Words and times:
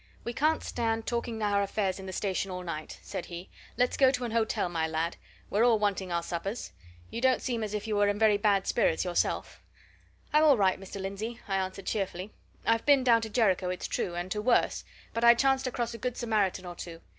"We 0.23 0.33
can't 0.33 0.63
stand 0.63 1.05
talking 1.05 1.43
our 1.43 1.61
affairs 1.61 1.99
in 1.99 2.07
the 2.07 2.11
station 2.11 2.49
all 2.49 2.63
night," 2.63 2.97
said 3.03 3.27
he. 3.27 3.51
"Let's 3.77 3.97
get 3.97 4.15
to 4.15 4.23
an 4.23 4.31
hotel, 4.31 4.67
my 4.67 4.87
lad 4.87 5.15
we're 5.51 5.63
all 5.63 5.77
wanting 5.77 6.11
our 6.11 6.23
suppers. 6.23 6.71
You 7.11 7.21
don't 7.21 7.39
seem 7.39 7.63
as 7.63 7.75
if 7.75 7.85
you 7.85 7.95
were 7.95 8.07
in 8.07 8.17
very 8.17 8.37
bad 8.37 8.65
spirits, 8.65 9.05
yourself." 9.05 9.61
"I'm 10.33 10.43
all 10.43 10.57
right, 10.57 10.79
Mr. 10.79 10.99
Lindsey," 10.99 11.39
I 11.47 11.57
answered 11.57 11.85
cheerfully. 11.85 12.33
"I've 12.65 12.87
been 12.87 13.03
down 13.03 13.21
to 13.21 13.29
Jericho, 13.29 13.69
it's 13.69 13.87
true, 13.87 14.15
and 14.15 14.31
to 14.31 14.41
worse, 14.41 14.83
but 15.13 15.23
I 15.23 15.35
chanced 15.35 15.67
across 15.67 15.93
a 15.93 15.99
good 15.99 16.17
Samaritan 16.17 16.65
or 16.65 16.73
two. 16.73 17.01